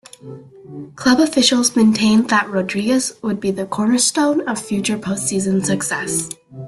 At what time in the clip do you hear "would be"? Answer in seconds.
3.21-3.51